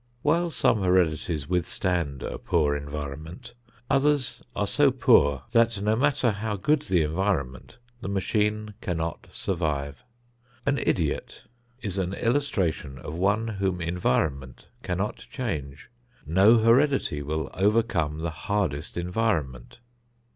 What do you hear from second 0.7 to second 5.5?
heredities withstand a poor environment, others are so poor